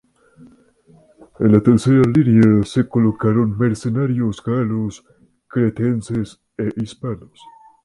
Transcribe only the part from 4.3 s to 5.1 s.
galos,